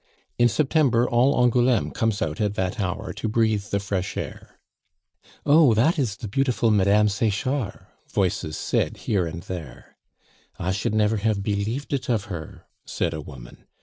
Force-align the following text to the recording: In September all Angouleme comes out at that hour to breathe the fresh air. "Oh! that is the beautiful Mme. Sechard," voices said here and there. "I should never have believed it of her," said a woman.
In 0.39 0.49
September 0.49 1.07
all 1.07 1.35
Angouleme 1.43 1.91
comes 1.91 2.23
out 2.23 2.41
at 2.41 2.55
that 2.55 2.79
hour 2.79 3.13
to 3.13 3.29
breathe 3.29 3.65
the 3.65 3.79
fresh 3.79 4.17
air. 4.17 4.57
"Oh! 5.45 5.75
that 5.75 5.99
is 5.99 6.15
the 6.15 6.27
beautiful 6.27 6.71
Mme. 6.71 7.07
Sechard," 7.07 7.85
voices 8.11 8.57
said 8.57 8.97
here 9.05 9.27
and 9.27 9.43
there. 9.43 9.95
"I 10.57 10.71
should 10.71 10.95
never 10.95 11.17
have 11.17 11.43
believed 11.43 11.93
it 11.93 12.09
of 12.09 12.23
her," 12.33 12.65
said 12.83 13.13
a 13.13 13.21
woman. 13.21 13.67